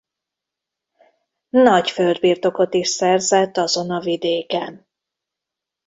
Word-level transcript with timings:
Nagy 1.49 1.89
földbirtokot 1.89 2.73
is 2.73 2.87
szerzett 2.87 3.57
azon 3.57 3.91
a 3.91 3.99
vidéken. 3.99 4.87